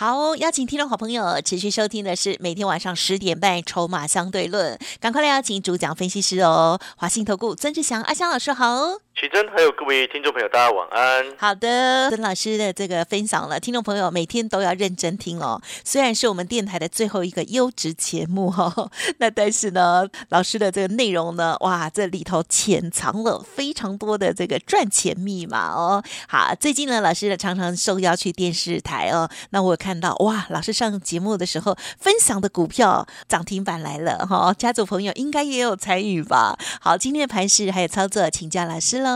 [0.00, 9.00] 好，邀请听众好朋友持续收听的是每天晚上十点半《筹码相对论》，赶快来邀请主讲分析师哦，华信投顾曾志祥阿香老师好。
[9.20, 11.26] 启真，还有各位听众朋友，大家晚安。
[11.36, 15.60] 好的，曾老师的这个分享了，听众朋友每天都要认真听哦。
[15.84, 26.02] 虽然是我们电台的最后一个优质节目哈， 那但是呢，老师的这个内容呢，哇，这里头潜藏了非常多的这个赚钱密码哦。
[26.26, 36.58] 好，最近呢，老师呢常常受邀去电视台哦，那我看到哇，老师上节目的时候分享的股票涨停板来了哈，家族朋友应该也有参与吧？
[36.80, 39.09] 好，今天的盘势还有操作，请教老师了。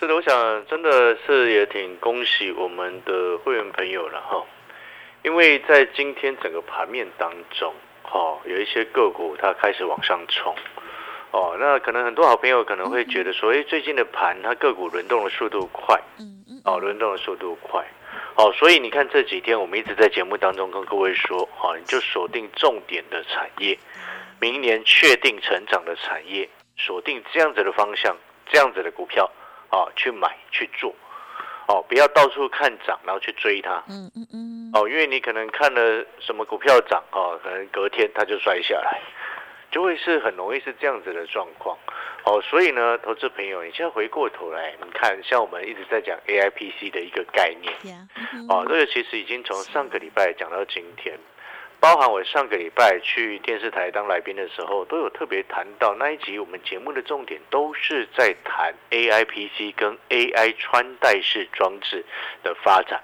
[0.00, 4.44] 是的，我想真的是也挺恭喜我们的会员朋友了哈，
[5.22, 7.72] 因为在今天整个盘面当中，
[8.02, 10.54] 哈，有一些个股它开始往上冲，
[11.30, 17.84] 哦，那可能很多好朋友可能会觉得说，哎，最近的盘它个股轮动的速度快，嗯嗯，哦，轮动的速度快，
[18.36, 23.78] 哦，所以你看这几天我们一直在节目当中跟各位说，哈，你就锁定重点的产业，
[24.40, 28.16] 明年确定成长的产业，锁定这样子的方向。
[28.54, 29.28] 这样子的股票，
[29.70, 30.94] 哦，去买去做，
[31.66, 39.00] 哦，不要到处看涨，然后去追它，嗯嗯嗯，哦，因为你可能看了什么股票涨，哦，可能隔天它就摔下来，
[39.72, 41.76] 就会是很容易是这样子的状况，
[42.26, 47.74] 哦，所以呢，投资朋友，你现在回过头来，你看，像我们一直在讲 A I P C 的一个概念，
[48.48, 51.18] 哦，这个其实已经从上个礼拜讲到今天。
[51.84, 62.02] 包含我上个礼拜去电视台当来宾的时候，都有特别谈到那一集，我们节目的重点都是在谈 A I P C 跟 A I 穿戴式装置
[62.42, 63.02] 的发展。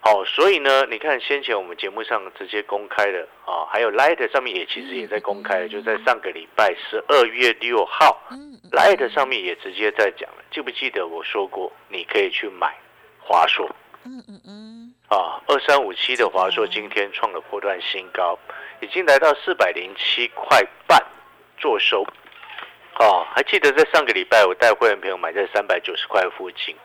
[0.00, 8.20] 好，所以呢，你看先前我们节目上直接公开的啊，还有 Light 上面也其实也在公开，就在上个礼拜十二月六号
[8.72, 10.42] ，Light 上面也直接在讲了。
[10.50, 12.74] 记不记得我说过，你可以去买
[13.20, 13.70] 华硕？
[14.04, 14.69] 嗯嗯嗯，
[15.10, 18.38] 啊，二三五七的华硕今天创了波段新高，
[18.80, 21.04] 已经来到四百零七块半
[21.58, 22.06] 做收。
[22.94, 26.76] 哦，还记得在上个礼拜我带会员朋友买在三百九十块附近，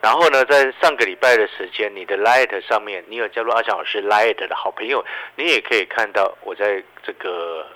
[0.00, 7.66] 然后呢，在上个礼拜的时间，你的 Light 上面，你有加入阿强老师 Light 的好朋友，你也可以看到我在这个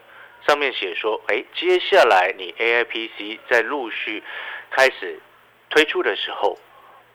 [0.46, 4.22] 上面写说，哎，接下来你 AIPC 在陆续
[4.70, 5.18] 开始
[5.70, 6.56] 推出的时候，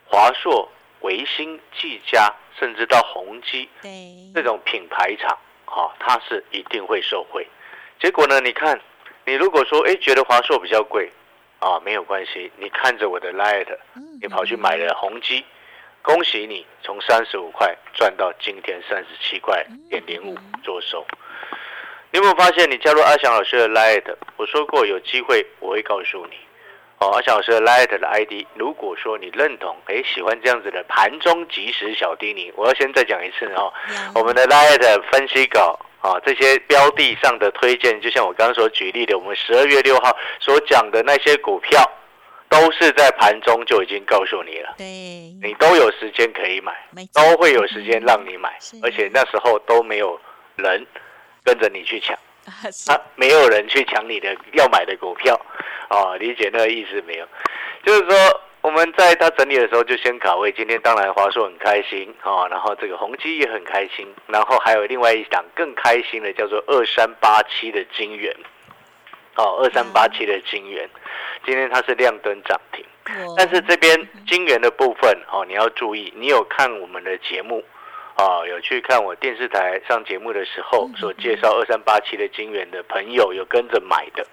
[0.05, 0.69] 华硕。
[1.03, 3.69] 维新、技嘉，甚至到宏基，
[4.33, 7.47] 这种品牌厂，哈，它是一定会受惠。
[7.99, 8.39] 结果呢？
[8.41, 8.79] 你看，
[9.25, 11.11] 你如果说，哎，觉得华硕比较贵，
[11.59, 13.67] 啊，没有关系，你看着我的 Light，
[14.21, 15.45] 你跑去买了宏基，
[16.01, 21.05] 恭喜你，从三十五块赚到今天三十七块点零五做收。
[22.11, 24.15] 你有没有发现，你加入阿翔老师的 Light？
[24.37, 26.37] 我说过，有机会我会告诉你。
[27.09, 33.71] 阿翔老师的 Light 的 ID，如果说你认同，哎，喜欢这样子的盘中即时小叮咛，我要先再讲一次哦。
[34.15, 41.83] 我们的 Light 分析稿啊，这些标的上的推荐，就像我刚刚所举例的，我们十二月六号所讲的那些股票，
[42.49, 44.75] 都是在盘中就已经告诉你了。
[44.77, 44.85] 对，
[45.41, 46.73] 你都有时间可以买，
[47.13, 50.19] 都会有时间让你买，而且那时候都没有
[50.57, 50.85] 人
[51.43, 52.17] 跟着你去抢。
[52.91, 55.39] 啊，没有人去抢你的要买的股票，
[55.89, 57.27] 哦，理解那个意思没有？
[57.85, 68.35] 就是说我们在他整理的时候就先卡位，今天当然华硕很开心哦，然后这个宏基也很开心，然后还有另外一档更开心的叫做二三八七的金元，
[69.35, 70.89] 哦，二三八七的金元，
[71.45, 72.85] 今天它是亮灯涨停，
[73.37, 77.63] 但是这边金元的部分哦，你要注意，你有看我们的节目。
[78.23, 84.25] 啊，有去看我电视台上节目的时候所介绍二三八七的金元的朋友，有跟着买的。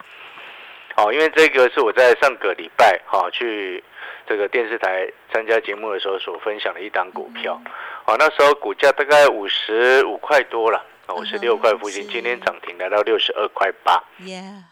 [0.97, 3.83] 哦，因为这个是我在上个礼拜哈去
[4.28, 7.60] 这个电视台参加节目的时候所分享的一档股票。
[8.04, 10.81] 好，那时候股价大概五十五块多了，
[11.16, 14.01] 五十六块附近，今天涨停来到六十二块八。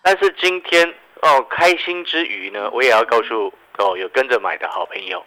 [0.00, 5.24] 但是今天哦，开心之余呢，我也要告诉哦有跟着买的好朋友，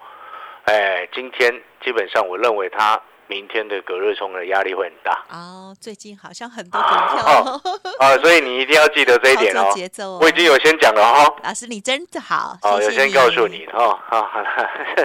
[0.64, 2.98] 哎，今天基本上我认为它。
[3.32, 5.74] 明天的隔日冲的压力会很大哦。
[5.80, 7.62] 最近好像很多股票
[8.00, 9.72] 啊，所以你一定要记得这一点哦。
[9.74, 11.34] 节奏，我已经有先讲了哈。
[11.42, 13.98] 老师，你真的好，哦，有先告诉你哦。
[14.06, 14.30] 好，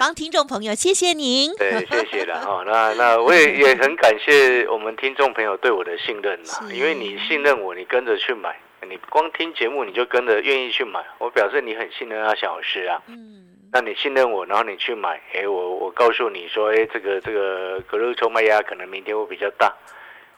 [0.00, 1.54] 帮听众朋友，谢谢您。
[1.54, 2.64] 对，谢谢的哈。
[2.66, 8.58] 那那我也也很感谢我们听众朋友对我的信任呐，因为你信任我，你跟着去买，
[8.88, 13.00] 你光听节目你就跟着愿意去买，我表示你很信任阿小老师啊。
[13.06, 13.44] 嗯。
[13.72, 19.74] 那你信任我，然后你去买，哎，我我告诉你说，哎，这个这个格鲁冲卖压可能明天会比较大。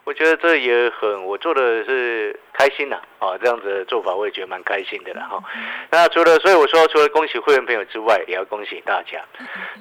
[0.05, 5.39] 我觉得这也很，我做的是开心呐啊，这样子的做法我也觉得蛮开心的了哈。
[5.91, 9.23] 那除了，所以我说除了恭喜会员朋友之外，也要恭喜大家。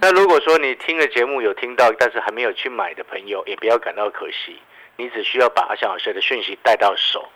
[0.02, 4.60] 那如果说你听了节目有听到，但是还没有去买的朋友，也不要感到可惜，
[4.98, 7.30] 你只需要把阿翔老师的讯息带到手，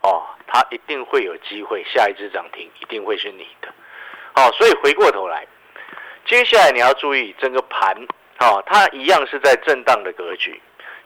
[0.00, 3.68] 哦，他一定会有机会，下一只涨停一定会是你的。
[4.32, 5.46] 好，所以回过头来，
[6.24, 7.94] 接下来你要注意整个盘，
[8.38, 10.60] 好，它一样是在震荡的格局。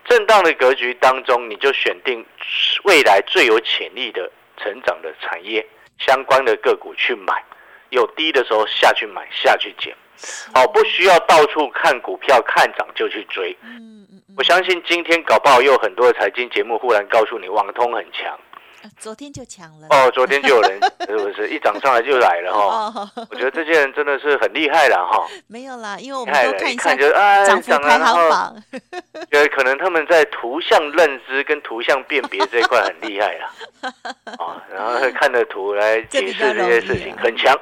[0.07, 2.25] 震荡的格局当中，你就选定
[2.85, 5.67] 未来最有潜力的成长的产业
[5.99, 7.43] 相关的个股去买，
[7.89, 9.97] 有低的时候下去买，下去捡，
[10.53, 13.57] 好，不需要到处看股票看涨就去追。
[14.37, 18.39] 我相信今天搞不好又有很多的财经节目忽然告诉你网通很强。
[18.99, 23.11] 昨天就抢了哦，昨天就有人是不是一涨上来就来了哈？
[23.31, 25.27] 我觉得这些人真的是很厉害了哈。
[25.47, 26.95] 没有啦，因为我们都看一下
[27.47, 28.63] 涨幅排行榜，
[29.31, 33.51] 觉得可能他们在图像认知跟图像辨别这一块很厉害啦。
[34.39, 37.59] 啊， 然后看着图来解释这些事情，很强，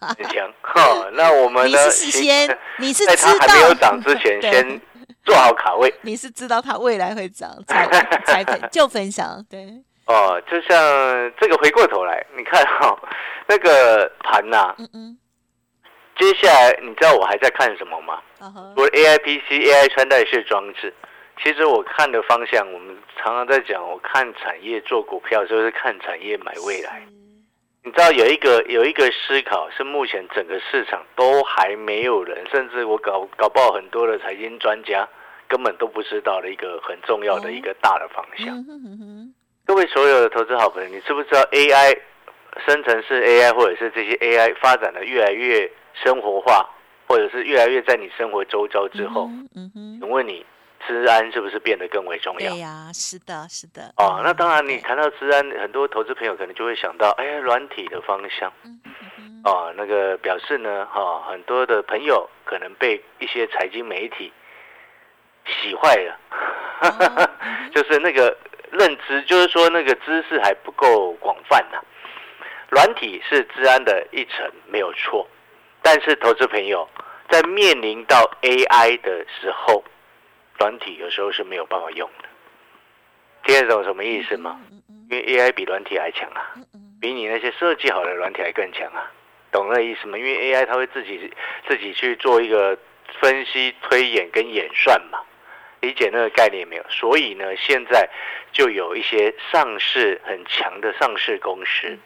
[0.00, 1.08] 很强哈。
[1.12, 1.78] 那我们呢？
[1.86, 4.80] 你是先，你是在它还没有涨之前先
[5.24, 5.92] 做好卡位。
[6.02, 7.86] 你是知道它未来会涨才
[8.44, 9.82] 才就分享对。
[10.08, 12.98] 哦，就像这个回过头来，你看哈，
[13.46, 15.18] 那个盘呐，嗯嗯，
[16.16, 18.22] 接下来你知道我还在看什么吗？
[18.76, 20.94] 我 A I P C A I 穿戴式装置，
[21.42, 27.02] 其实我看的方向，我们常常在讲，我看产业做股票就是看产业买未来。
[27.84, 35.06] 你知道有一个有一个思考是目前整个市场都还没有人，甚至我搞搞不好很多的财经专家
[35.46, 38.56] 根本都不知道的一个很重要的一个大的方向。
[39.68, 41.94] 各位所有的投资好朋友，你知不知道 AI
[42.66, 46.66] 生成式 AI 或者是这些 AI 发展的越来越生活化，
[47.06, 50.46] 或者是越来越在你生活周遭之后，嗯哼，请问你
[50.86, 52.50] 治安是不是变得更为重要？
[52.50, 53.92] 对呀，是的，是的。
[53.98, 58.50] 哦，那当然，你谈到治安，很多投资朋友可能就会想到，哎，软体的方向。
[59.44, 64.32] 哦，那个表示呢，哈，很多的朋友可能被一些财经媒体
[65.44, 67.30] 洗坏了，
[67.74, 68.34] 就是那个。
[68.72, 71.78] 认知就是说，那个知识还不够广泛呐。
[72.70, 75.28] 软体是治安的一层，没有错。
[75.82, 76.88] 但是，投资朋友
[77.30, 79.82] 在面临到 AI 的时候，
[80.58, 82.28] 软体有时候是没有办法用的。
[83.44, 84.60] 听得懂什么意思吗？
[85.10, 86.52] 因为 AI 比软体还强啊，
[87.00, 89.10] 比你那些设计好的软体还更强啊。
[89.50, 90.18] 懂那意思吗？
[90.18, 91.32] 因为 AI 它会自己
[91.66, 92.76] 自己去做一个
[93.20, 95.20] 分析、推演跟演算嘛。
[95.80, 96.84] 理解那个概念没有？
[96.88, 98.08] 所以呢，现在
[98.52, 101.98] 就有一些上市很强的上市公司，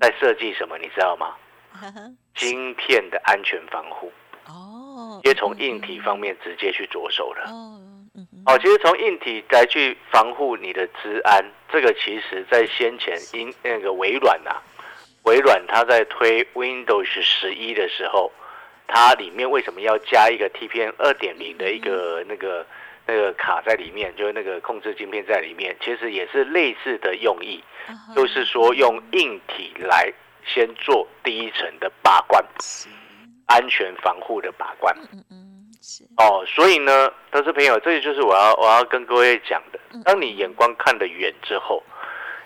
[0.00, 1.34] 在设计什么，你知道吗？
[2.34, 4.12] 晶片的安全防护
[4.46, 7.78] 哦，也从硬体方面直接去着手了哦。
[8.46, 14.56] 哦，其实从硬体来去防护你的治安，这个其实在先前因那个微软呐，
[15.22, 18.32] 微软它在推 Windows 十一的时候，
[18.88, 22.66] 它里面为什么要加一个 TPM 二点零的一个那个？
[23.06, 27.62] 那个卡在里面，就是那个控制晶片在里面，其实也是类似的用意，
[28.14, 30.12] 就是说用硬体来
[30.44, 32.44] 先做第一层的把关，
[33.46, 34.94] 安全防护的把关。
[35.12, 39.80] 嗯嗯，是哦，所以呢，投资朋友，这个就是我要我要跟各位讲的。
[40.04, 41.82] 当你眼光看得远之后，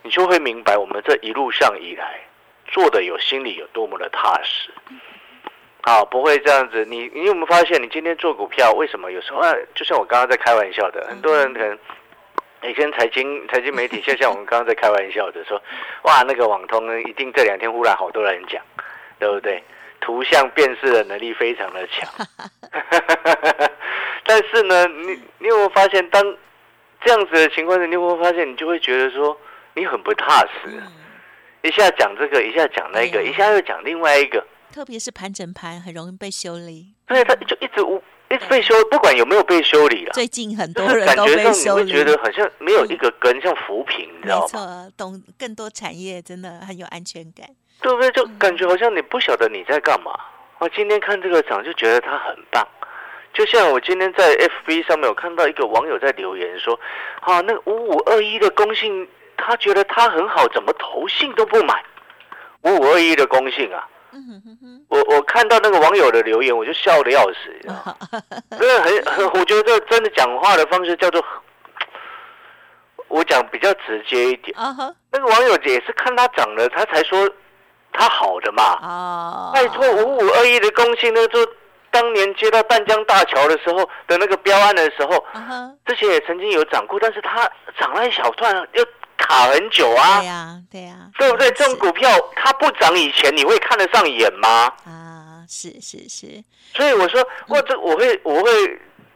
[0.03, 2.21] 你就会明白我们这一路上以来
[2.67, 4.71] 做的有心里有多么的踏实。
[5.87, 6.83] 好，不会这样子。
[6.87, 9.55] 你你有没有发现，你今天做股票，为什么有时候啊？
[9.75, 11.79] 就像我刚刚在开玩笑的，很多人可能
[12.63, 15.61] 你跟财经 财经媒体，就像我们刚刚在开玩笑的说，
[16.05, 18.63] 哇，那个网通呢一定这两天忽然好多人讲，
[19.19, 19.63] 对不对？
[20.01, 22.09] 图像辨识的能力非常的强。
[24.25, 26.37] 但是呢，你你有没有发现，当
[27.05, 29.39] 这样子的情况下，你有没有发现，你就会觉得说，
[29.75, 30.83] 你很不踏实，
[31.61, 34.43] 一下讲这个，一下讲那个，一下又讲另外一个。
[34.75, 40.11] 特别是盘整盘很容易被修理，对，它就一直无一直被修，不管有没有被修理了。
[40.13, 44.43] 最近很多人都被修理，觉得好像没有一个根，像浮萍，你知道吗？
[44.43, 47.47] 没错，懂更多产业真的很有安全感，
[47.81, 48.11] 对不对？
[48.11, 50.11] 就感觉好像你不晓得你在干嘛。
[50.59, 52.67] 我今天看这个涨就觉得它很棒，
[53.33, 56.77] 就像我今天在 FB 上面有看到一个网友在留言说
[57.23, 61.85] ：“啊，那个五五二一的公信，他觉得它很好，怎么投信都不买
[62.63, 63.89] 五五二一的公信啊？”
[64.89, 67.51] 我我看到那个网友的留言，我就笑的要死，
[68.59, 71.25] 真的很很，我觉得这真的讲话的方式叫做，
[73.09, 74.57] 我讲比较直接一点。
[75.11, 77.29] 那个网友也是看他涨了，他才说
[77.93, 78.79] 他好的嘛。
[78.83, 81.47] 哦，拜托，五五二一的公信，那就
[81.91, 85.25] 当年接到淡江大桥的时候的那个标案的时候，
[85.87, 88.85] 之前也曾经有涨过，但是他涨了一小段，又
[89.17, 91.51] 卡很久啊对，呀，对呀，对不对？
[91.53, 94.73] 这种是股票它不涨以前，你会看得上眼吗？
[94.85, 96.43] 啊，是是是，
[96.75, 98.51] 所以我说，我这我会我会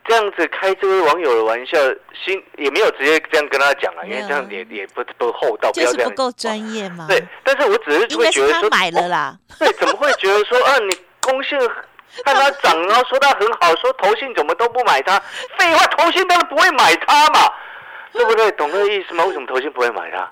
[0.05, 1.79] 这样子开这位网友的玩笑，
[2.25, 6.15] 心也没有直接这样跟他讲啊，因为这样也也不不厚道，不就是不要这样。
[6.15, 7.07] 够专业嘛。
[7.09, 9.39] 对，但是我只是会觉得说，买了啦。
[9.59, 11.59] 对，怎么会觉得说，啊，你公信
[12.25, 15.21] 看它涨，然后说它很好，说投信怎么都不买它？
[15.59, 17.53] 废话，投信当然不会买它嘛，
[18.13, 18.51] 对不对？
[18.53, 19.25] 懂那个意思吗？
[19.25, 20.31] 为什么投信不会买它？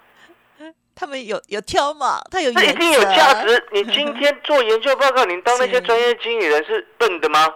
[0.98, 3.62] 他们有有挑嘛，他有一定有则价值。
[3.70, 7.52] 你今天做研究报告，你当那些是专业经理人是笨的吗？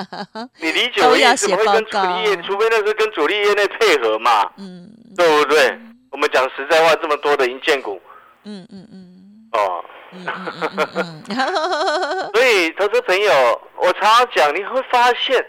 [0.58, 1.18] 你理解我意思？
[1.18, 2.36] 都要写怎么会跟主力业？
[2.42, 5.78] 除非那是跟主力业内配合嘛，嗯对不对？
[6.10, 8.00] 我们讲实在话，这么多的银建股
[8.44, 9.84] 嗯嗯嗯哦，
[12.32, 15.46] 所以投资朋友，我常常讲，你会发现，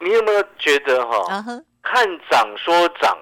[0.00, 1.42] 你有没有觉得哈，
[1.88, 3.16] 看涨说涨，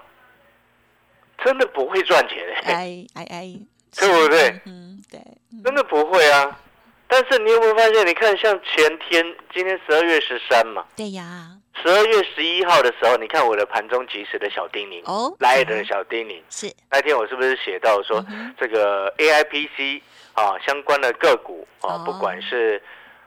[1.44, 3.54] 真的不会赚钱的、哎 哎哎，
[3.96, 4.60] 对不对？
[4.64, 5.20] 嗯，对，
[5.52, 6.58] 嗯真的不会啊。
[7.06, 8.06] 但是你有没有发现？
[8.06, 11.50] 你看，像前天，今天十二月十三嘛，对呀，
[11.82, 18.24] 十二月十一号的时候，你看我的盘中即时的小叮咛，哦，来的小叮咛，是，那天我是不是写到说
[18.58, 20.02] 这个 A I P C
[20.32, 22.82] 啊相关的个股啊哦，不管是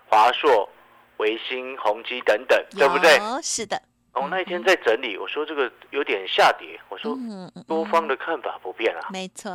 [0.07, 0.67] 华硕、
[1.17, 3.15] 维新、宏基等等，对不对？
[3.17, 3.39] 有？
[3.43, 3.79] 是的，
[4.17, 7.15] 哦，那一天在整理，我说这个有点下跌，我说
[7.67, 9.51] 多方的看法不变啊，没错，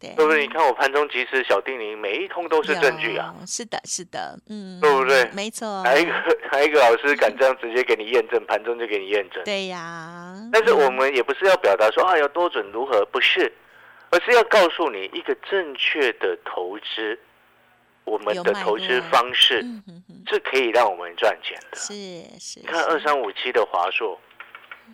[0.00, 0.40] 对，对不对？
[0.40, 5.30] 你看我盘中即时小叮咛，每一通都是证据啊，是的，是的，嗯，对不对？
[5.34, 6.12] 没错，还有一个
[6.50, 9.42] 还有一个老师敢这样直接给你验证，盘中就给你验证。
[9.44, 13.52] 对呀，但是我们也不是要表达说啊要多准如何，不是，
[14.10, 17.18] 而是要告诉你一个正确的投资，
[18.04, 19.64] 我们的投资方式
[20.28, 21.76] 是可以让我们赚钱的。
[21.76, 21.94] 是
[22.38, 24.18] 是，你看是二三五七的华硕，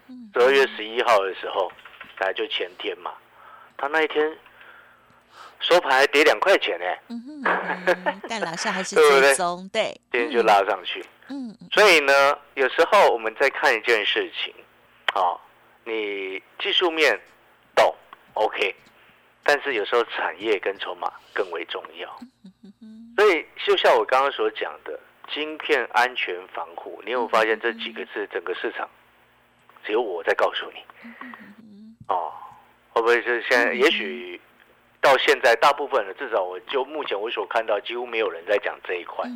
[0.09, 1.71] 嗯十二月十一号的时候，
[2.19, 3.13] 大概就前天嘛，
[3.77, 4.37] 他那一天
[5.61, 11.05] 收盘还跌两块钱呢，嗯哼嗯 哼，但老师还是追踪，对，今天就拉上去。
[11.29, 14.55] 嗯，嗯所以呢，有时候我们在看一件事情，
[15.15, 15.41] 哦，
[15.85, 17.19] 你技术面
[17.75, 17.95] 懂
[18.35, 18.75] OK，
[19.45, 22.19] 但是有时候产业跟筹码更为重要。
[23.17, 24.99] 所以就像我刚刚所讲的，
[25.29, 28.89] 晶片安全防护，你有没有发现这几个字，整个市场
[29.85, 30.81] 只有我在告诉你
[31.21, 32.33] 嗯哦，
[32.91, 33.73] 会不会是现在？
[33.75, 34.41] 也许
[35.01, 39.29] 到现在，大部分的至少我就目前我所看到，几乎没有人在讲这一块。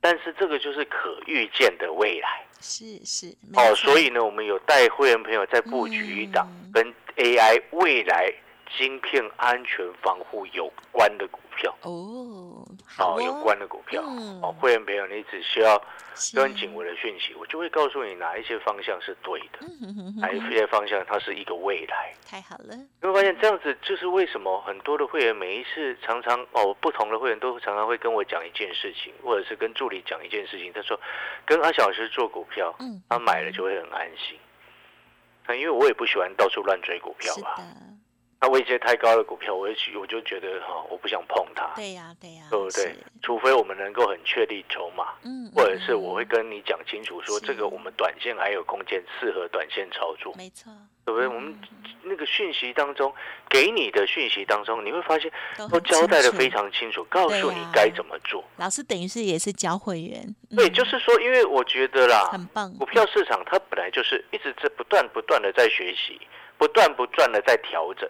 [0.00, 2.44] 但是这个就是可预见的未来。
[2.60, 8.32] 是是，哦，所以呢，我们有带会员朋友在布局一档嗯跟 AI 未来
[8.78, 14.02] 晶片安全防护有关的股票，哦，好哦，有关的股票。
[14.06, 15.80] 嗯哦，会员朋友，你只需要
[16.14, 22.12] 是跟紧我的讯息，我就会告诉你哪一些方向是对的，嗯哼哼哪一些方向它是一个未来。
[22.28, 30.72] 太好了，你会发现这样子，就是为什么很多的会员每一次常常哦，不同的会员都常常会跟我讲一件事情，或者是跟助理讲一件事情。
[30.72, 30.98] 他说，
[31.44, 34.38] 跟阿小老师做股票，嗯，他买了就会很安心。
[35.46, 37.62] 那因为我也不喜欢到处乱追股票啊。
[38.38, 42.94] 那位阶太高的股票，我也许我就觉得哈、我不想碰它，对呀对呀，对不对？
[43.22, 50.70] 除非我们能够很确立筹码，嗯，或者是嗯我会跟你讲清楚说，是这个我们短线还有空间，适合短线操作，没错，
[51.04, 51.26] 对不对？
[51.26, 51.58] 嗯我们
[52.02, 53.12] 那个讯息当中
[53.48, 55.32] 给你的讯息当中，你会发现
[55.70, 58.44] 都交代的非常清楚，告诉你该怎么做。
[58.58, 60.22] 老师等于是也是教会员，
[60.54, 66.20] 对，嗯就是说，因为我觉得啦，很棒，股票市场它本来就是一直在不断不断的在学习，
[66.58, 68.08] 不断不断的在调整。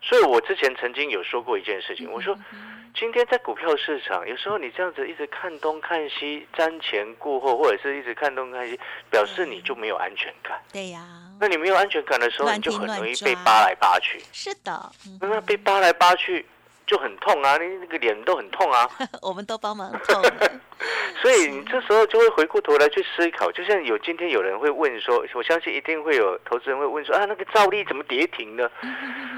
[0.00, 8.78] 所以我之前曾经有说过一件事情，我说嗯今天在股票市场，有时候你这样子一直看东看西，瞻前顾后，或者是一直看东看西，
[9.10, 10.58] 表示你就没有安全感。
[10.72, 11.00] 对呀，
[11.38, 14.18] 那你没有安全感的时候，你就很容易被扒来扒去。
[14.32, 16.44] 是的，嗯那被扒来扒去
[16.86, 18.88] 就很痛啊，你那个脸都很痛啊。
[19.22, 20.20] 我们都帮忙痛，
[21.22, 28.68] 所以你这时候就会回过头来去思考，就像有今天有人会问说，我相信一定会有投资人会问说啊，那个兆利怎么跌停呢？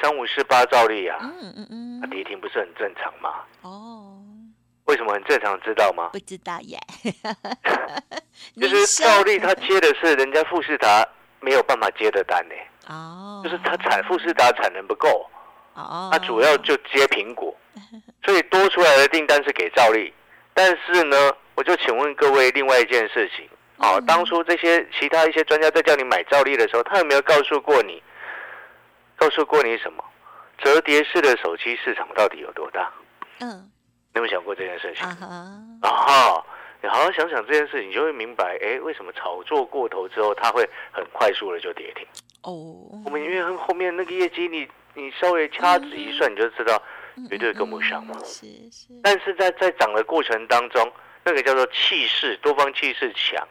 [0.00, 3.34] 嗯三五四八照例啊，嗯嗯啊嗯，跌停不是很正常吗？
[3.62, 4.16] 哦，
[4.86, 5.60] 为什么很正常？
[5.60, 6.08] 知道吗？
[6.12, 6.78] 不知道耶，
[8.58, 9.06] 就是您说。
[9.06, 11.06] 兆利他接的是人家富士达
[11.40, 12.54] 没有办法接的单呢，
[12.88, 15.28] 哦，就是他产富士达产能不够，
[15.74, 17.54] 哦，他主要就接苹果，
[18.24, 20.12] 所以多出来的订单是给照例。
[20.54, 21.16] 但是呢，
[21.54, 24.06] 我就请问各位另外一件事情，哦，嗯。
[24.06, 28.02] 当初这些其他一些专家在叫你买照例的时候，他有没有告诉过你，
[29.20, 30.02] 告诉过你什么？
[30.56, 32.90] 折叠式的手机市场到底有多大？
[33.40, 33.70] 嗯，
[34.14, 35.06] 你有没有想过这件事情？
[35.06, 35.26] 啊哈，
[35.82, 36.46] 啊哈，
[36.82, 42.06] 你好好想想这件事情，你就会明白，哎，为什么炒作过头之后，它会很快速的就跌停？
[42.44, 42.52] 哦，
[43.04, 46.82] 我们因为后面那个业绩，你你稍微掐指一算，你就知道
[47.28, 48.14] 绝对跟不上嘛。
[48.16, 50.90] 嗯是是，但是在在涨的过程当中，
[51.24, 53.46] 那个叫做气势，多方气势强。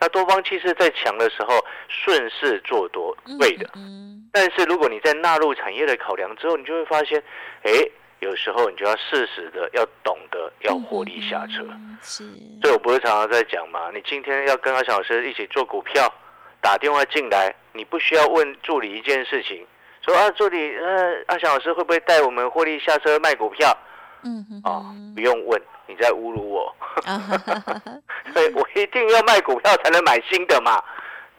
[0.00, 3.68] 那多方气势在强的时候，顺势做多，对的。
[3.74, 7.22] 嗯，但是如果你在纳入产业的考量之后，你就会发现，
[7.62, 7.72] 哎，
[8.20, 11.66] 有时候你就要适时的要懂得要获利下车。
[12.00, 16.12] 所以我不是常常在讲嘛，你今天要跟阿翔老师一起做股票，
[16.60, 19.66] 打电话进来，你不需要问助理一件事情，
[20.02, 23.76] 说啊，助理，呃，阿翔老师会不会带我们获利下车卖股票？
[24.22, 26.74] 嗯哼哦，不用问，你在侮辱我。
[27.04, 27.92] 啊哈哈哈哈，
[28.34, 30.82] 对，我一定要卖股票才能买新的嘛，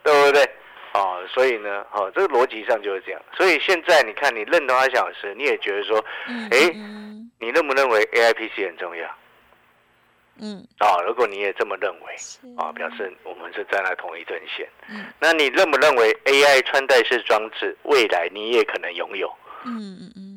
[0.02, 0.50] 对不对？
[0.94, 3.20] 哦，所以呢，哦，这个逻辑上就是这样。
[3.36, 9.08] 所以现在你看，你认同阿小老师，你也觉得说，嗯诶嗯你认不认为 AIPC 很重要？
[10.42, 14.66] 嗯，啊、如果你也这么认为，是啊、表示我们是站在同一阵线。
[14.88, 19.30] 嗯那你认不认为 AI 穿戴式装置未来你也可能拥有？
[19.66, 20.29] 嗯嗯嗯，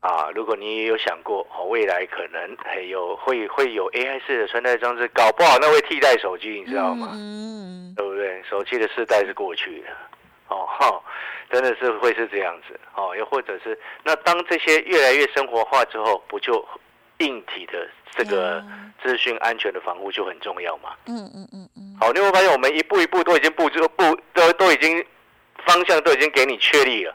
[0.00, 7.10] 啊，如果你也有想过，哦，未来可能还有会会有 AI 式的穿戴装置，搞不好那会替代手机，你知道吗？
[7.12, 8.40] 嗯对不对？
[8.48, 9.86] 手机的世代是过去的，
[10.48, 11.02] 哦哈，
[11.50, 13.12] 真的是会是这样子哦。
[13.16, 16.64] 又或者是，那当这些越来越生活化之后，不就
[17.18, 20.90] 硬体的这个嗯资讯安全的防护就很重要吗？
[21.06, 25.04] 嗯嗯嗯嗯，好，你会发现我们一步一步都已经布置布都都已经
[25.66, 27.12] 方向都已经给你确立了。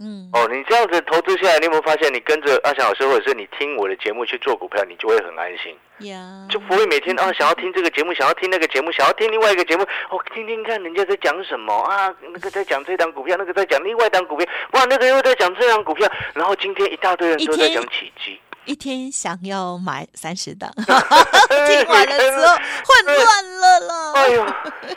[0.00, 0.28] 嗯。
[0.32, 5.76] 哦，你这样子投资下来，你有没有发现，你跟着阿翔老师，或者是你听我的节目去做股票，你就会很安心，
[6.08, 24.12] 呀，就不会每天啊想要听这个节目，想要听那个节目，想要听另外一个节目，哦，听听看人家在讲什么啊，那个在讲这档股票，那个在讲另外一档股票，哇，那个又在讲这档股票，然后今天一大堆人都在讲起基，一天想要买三十档， 听完了之后混乱了啦。
[24.14, 24.46] 哎呦，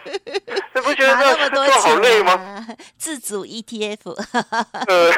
[0.75, 2.33] 你不觉得拿那么多这好累吗？
[2.33, 2.67] 啊？
[2.97, 4.13] 自主 ETF，
[4.87, 5.11] 呃，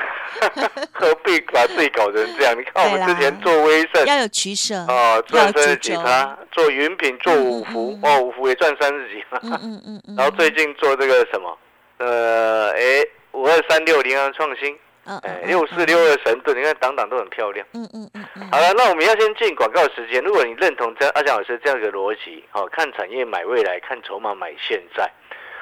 [0.92, 2.56] 何必把自己搞成这样？
[2.56, 4.06] 你看我们之前做威盛。
[4.06, 4.76] 要有取舍。
[4.88, 9.40] 哦，赚要三十几趴，做云品，做五福哦，五福也赚三十几趴。
[9.42, 10.16] 嗯嗯嗯嗯。
[10.16, 11.58] 然后最近做这个什么，
[11.98, 14.78] 呃，哎，五二三六零啊，创新，
[15.46, 17.66] 六四六二神盾，你看档档都很漂亮。
[17.74, 20.24] 嗯嗯嗯嗯好了，那我们要先进广告时间。
[20.24, 25.12] 如果你认同这阿翔老师这样一个逻辑，哦，看产业买未来，看筹码买现在，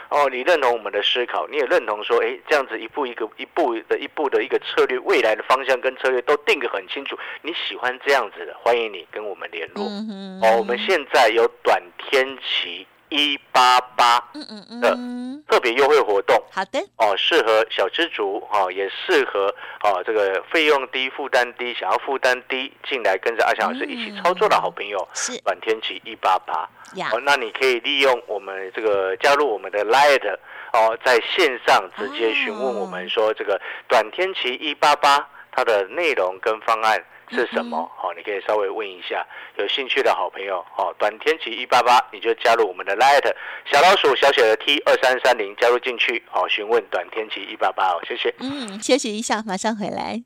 [0.10, 7.18] 哦，你认同我们的思考，你也认同说，哎，这样子一步一个一步的一步的一个策略，未来的方向跟策略都定得很清楚。
[7.42, 9.84] 你喜欢这样子的，欢迎你跟我们联络。
[9.86, 15.44] 嗯哦，我们现在有短天期一八八嗯嗯嗯。
[15.48, 16.42] 特别优惠活动。
[16.52, 25.38] 好的，哦，适合小资族哦，也适合哦这个费用低、负担低，想要负担低进来跟着阿翔老师一起操作的好朋友，是。
[25.42, 26.70] 短天期一八八，
[27.12, 30.26] 哦，那你可以利用我们这个加入我们的 Light
[30.72, 37.04] 哦，在线上直接询问我们说这个短天期一八八它的内容跟方案。
[37.32, 37.90] 是什么？
[37.98, 39.26] 好、你可以稍微问一下
[39.58, 40.64] 有兴趣的好朋友。
[40.76, 43.24] 好、短天期一八八，你就加入我们的 Light
[43.72, 46.24] 小老鼠小写的 T 二三三零，加入进去。
[46.30, 48.34] 好、询问短天期一八八哦，谢谢。
[48.40, 50.22] 嗯，休息一下，马上回来。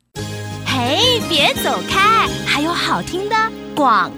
[0.68, 3.36] 嘿，别走开，还有好听的
[3.76, 4.12] 广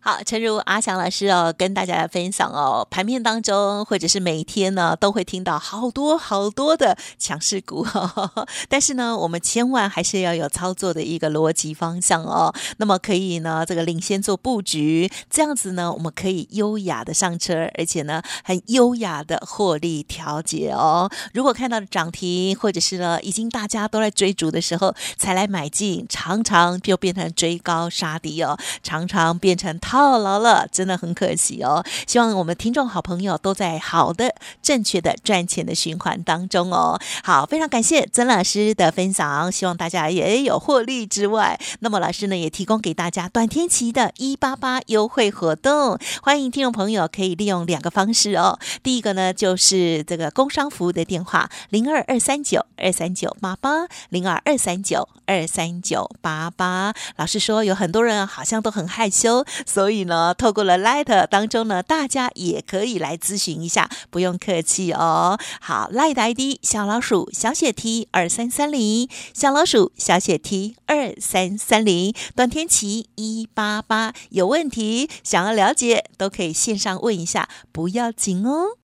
[0.00, 7.86] 好，诚如阿翔老师哦，跟大家来分享哦，盘面当中或者是每天呢，都会听到好多好多的强势股、
[8.68, 12.54] 但是呢，我们千万还是要有操作的一个逻辑方向哦。
[12.76, 21.10] 那么可以呢，这个领先做布局，这样子呢，我们可以优雅的上车，而且呢，很优雅的获利调节哦。
[21.32, 31.84] 如果看到涨停，或者是呢，已经大家都在追逐的时候才来买进，常常就变成追高杀低哦，常常变变成套牢了，真的很可惜哦。
[32.08, 36.98] 希望我们听众好朋友都在好的、正确的赚钱的循环当中哦。
[37.22, 48.58] 好，非常感谢曾老师的分享，希望大家也有获利之外，那么老师呢也提供给大家短天期的一八八优惠活动，欢迎听众朋友可以利用两个方式哦。
[48.82, 56.92] 第一个呢就是这个工商服务的电话零二二三九二三九八八零二二三九二三九八八。
[57.14, 65.38] 老师说有很多人好像都很害羞，所以呢，透过了 Light 当中呢，大家也可以来咨询一下，不用客气哦。
[65.60, 78.78] 好，Light ID 小老鼠小写 T 二三三零，小老鼠小写 T 二三三零，短天期一八八，有问题想要了解都可以线上问一下，不要紧哦。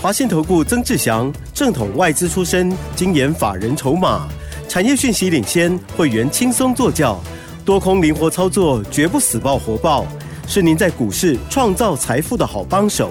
[0.00, 4.28] 华信投顾曾志祥，正统外资出身，精研法人筹码，
[4.68, 7.18] 产业讯息领先，会员轻松做教，
[7.64, 10.06] 多空灵活操作，绝不死爆活爆，
[10.46, 13.10] 是您在股市创造财富的好帮手。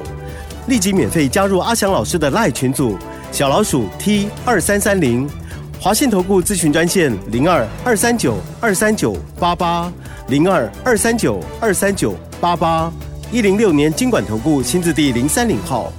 [0.68, 2.96] 立即免费加入阿翔老师的赖群组，
[3.32, 5.28] 小老鼠 T 二三三零，
[5.80, 9.92] 华信投顾咨询专线零二二三九二三九八八
[10.28, 12.94] 零二二三九二三九八八
[13.32, 15.92] 一零六年经管投顾新字第零三零号。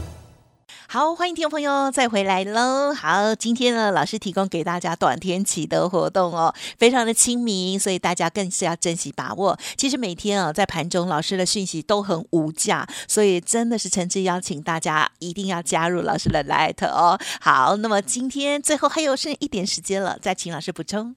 [0.94, 2.94] 好，欢迎听众朋友再回来喽。
[2.94, 9.58] 好，今天呢，老师提供给大家短天期的活动哦，非常的亲民，所以大家更是要珍惜把握。
[9.76, 17.18] 其实每天啊，在盘中老师的讯息都很无价，所以真的是诚挚邀请大家一定要加入老师的 Light 哦。
[17.40, 21.12] 好，那么今天最后还有剩一点时间了，再请老师补充。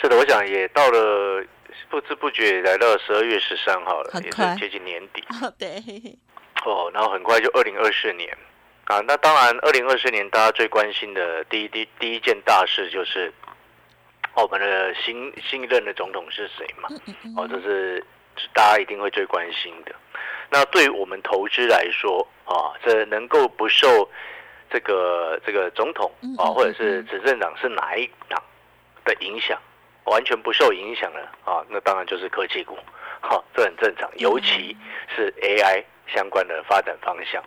[0.00, 1.44] 是的，我想也到了
[1.90, 5.82] 不知不觉来到十二月十三号了，也很快是接近年底哦，对，
[6.64, 8.28] 哦，然后很快就二零二四年
[8.86, 9.00] 啊。
[9.06, 13.32] 那当然，二零二四年大家最关心的第一第第一件大事就是、
[14.34, 16.90] 哦我们的新新任的总统是谁嘛？
[17.36, 18.04] 哦，这是
[18.52, 19.94] 大家一定会最关心的。
[20.50, 24.06] 那对于我们投资来说啊，这能够不受
[24.70, 28.42] 这个这个总统啊，或者是执政党是哪一党
[29.06, 29.58] 的影响，
[30.04, 31.20] 完全不受影响的
[31.50, 32.78] 啊，那当然就是科技股，
[33.22, 34.76] 好、这很正常，尤其
[35.16, 35.82] 是 AI
[36.14, 37.42] 相关的发展方向。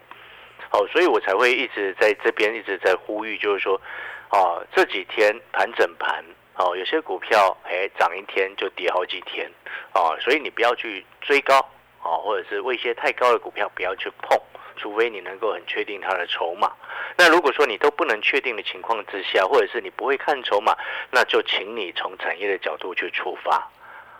[0.70, 3.82] 好、所以我才会一直在这边一直在呼吁，就是说，
[4.30, 6.24] 啊，这几天盘整盘，
[6.56, 9.50] 哦，有些股票哎涨一天就跌好几天，
[9.94, 11.58] 哦，所以你不要去追高，
[12.04, 14.40] 哦，或者是为一些太高的股票不要去碰，
[14.78, 16.72] 除非你能够很确定它的筹码。
[17.18, 20.78] 那如果说你都不能确定的情况之下，或者是你不会看筹码，
[21.12, 23.68] 那就请你从产业的角度去出发。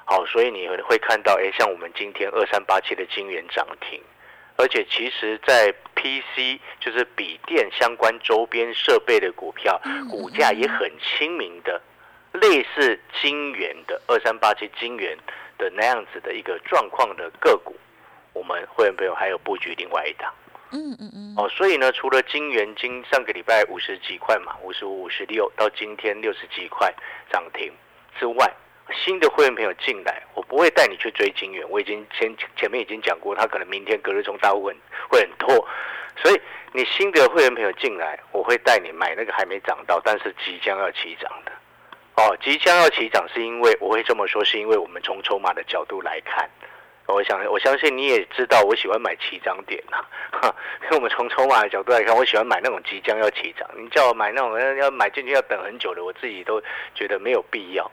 [0.06, 4.02] 好，所以你会看到，哎，像我们今天二三八七的金元涨停，
[4.58, 11.82] 而且其实，在 PC 就是笔电相关周边设备的股票，股价也很亲民的，
[12.32, 15.18] 类似金元的二三八七金元
[15.58, 17.76] 的那样子的一个状况的个股，
[18.32, 20.34] 我们会员朋友还有布局另外一档。
[20.72, 26.94] 嗯嗯嗯，哦，所以呢，除了金元金上个礼拜五十几块嘛，五十五、五十六，到今天六十几块
[27.32, 27.74] 涨停
[28.18, 28.54] 之外，
[28.94, 34.76] 新的会员朋友进来，我不会带你去追金元，我已经前前面已经讲过，他可能明天隔日冲大户很
[35.10, 35.68] 会很拖，
[36.18, 36.42] 所以
[36.74, 41.52] 你新的会员朋友进来，我会带你买那个还没涨到，但是即将要起涨的。
[42.16, 46.50] 哦，即将要起涨，是因为我会这么说，是因为我们从筹码的角度来看。
[47.08, 49.98] 我想，我相信你也知道，我喜欢买起涨点呐、
[50.32, 53.68] 哈， 因为我们从筹码的角度来看，我喜欢买那种即将要起涨。
[53.76, 56.62] 你叫我买那种要买进去要等很久的，我自己都
[56.94, 57.90] 觉得没有必要。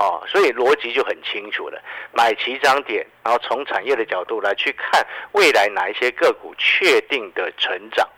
[0.00, 1.80] 哦，所以逻辑就很清楚了，
[2.12, 8.08] 买起涨点，然后从产业的角度来去看未来哪一些个股确定的成长，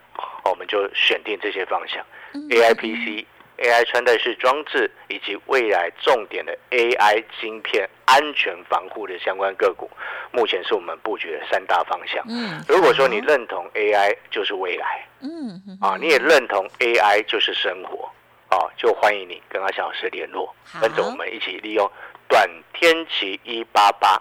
[0.45, 2.05] 哦我们就选定这些方向
[2.51, 3.27] ，AI PC。
[3.59, 9.89] AI 穿戴式装置以及未来重点的 AI 晶片安全防护的相关个股，
[10.33, 12.25] 目前是我们布局的三大方向。
[12.29, 18.11] 嗯，如果说你认同 AI 就是未来嗯嗯啊，你也认同 AI 就是生活
[18.53, 21.91] 啊，就欢迎你跟阿翔老师联络，跟着我们一起利用
[22.29, 24.21] 短天期一八八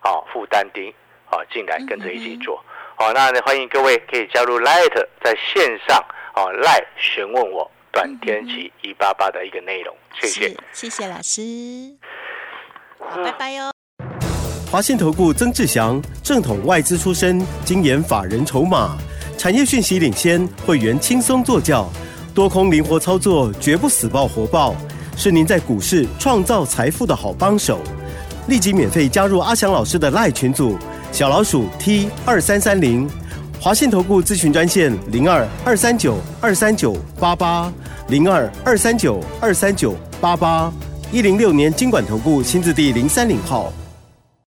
[0.00, 0.90] 啊负担丁
[1.26, 2.64] 啊进来跟着一起做。
[2.94, 10.56] 好、那呢欢迎各位可以加入 Light 在线上啊 Light 询问我短天期一八八的一个内容，谢谢。
[10.72, 11.42] 谢谢老师，
[12.98, 13.70] 好，拜拜哟。
[14.72, 18.96] 华信投顾曾志祥，正统外资出身，精研法人筹码，
[19.36, 21.86] 产业讯息领先，会员轻松做教，
[22.36, 24.76] 多空灵活操作，绝不死爆活爆，
[25.16, 27.80] 是您在股市创造财富的好帮手。
[28.48, 30.76] 立即免费加入阿翔老师的赖群组，
[31.10, 33.08] 小老鼠 T 二三三零，
[33.58, 37.72] 华信投顾咨询专线零二二三九二三九八八
[38.08, 40.70] 零二二三九二三九八八
[41.10, 43.72] 一零六年经管投顾新字第零三零号。